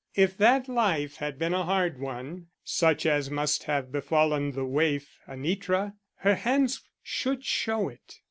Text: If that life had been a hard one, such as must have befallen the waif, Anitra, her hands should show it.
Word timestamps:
If 0.15 0.35
that 0.39 0.67
life 0.67 1.17
had 1.17 1.37
been 1.37 1.53
a 1.53 1.61
hard 1.63 1.99
one, 1.99 2.47
such 2.63 3.05
as 3.05 3.29
must 3.29 3.65
have 3.65 3.91
befallen 3.91 4.53
the 4.53 4.65
waif, 4.65 5.19
Anitra, 5.27 5.93
her 6.21 6.33
hands 6.33 6.81
should 7.03 7.45
show 7.45 7.87
it. 7.87 8.17